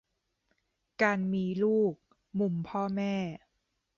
[1.01, 1.93] -การมีลูก
[2.39, 3.15] มุมพ่อแม่